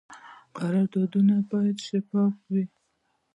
[0.55, 2.65] قراردادونه باید شفاف وي